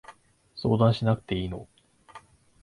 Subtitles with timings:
[0.55, 1.67] 相談しなくていいの？